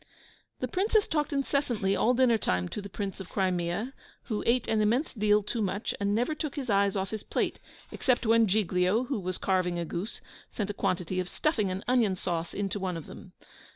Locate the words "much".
5.61-5.93